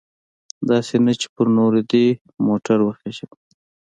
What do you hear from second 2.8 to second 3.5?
وخیژوي.